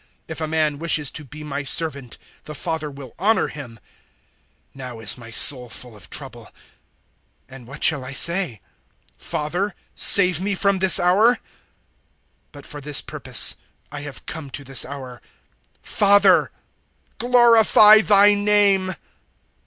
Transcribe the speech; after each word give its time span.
If 0.27 0.41
a 0.41 0.47
man 0.47 0.79
wishes 0.79 1.11
to 1.11 1.23
be 1.23 1.43
my 1.43 1.63
servant, 1.63 2.17
the 2.45 2.55
Father 2.55 2.89
will 2.89 3.13
honour 3.19 3.49
him. 3.49 3.73
012:027 3.73 3.79
Now 4.73 4.99
is 4.99 5.15
my 5.15 5.29
soul 5.29 5.69
full 5.69 5.95
of 5.95 6.09
trouble; 6.09 6.51
and 7.47 7.67
what 7.67 7.83
shall 7.83 8.03
I 8.03 8.13
say? 8.13 8.61
Father, 9.19 9.75
save 9.93 10.41
me 10.41 10.55
from 10.55 10.79
this 10.79 10.99
hour. 10.99 11.37
But 12.51 12.65
for 12.65 12.81
this 12.81 12.99
purpose 13.03 13.55
I 13.91 14.01
have 14.01 14.25
come 14.25 14.49
to 14.49 14.63
this 14.63 14.83
hour. 14.85 15.21
012:028 15.83 15.85
Father, 15.87 16.51
glorify 17.19 18.01
Thy 18.01 18.33
name." 18.33 18.95